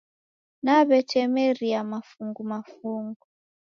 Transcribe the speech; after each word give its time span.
Naw'etemeria 0.63 1.79
mafungu 1.91 2.41
mafungu 2.51 3.23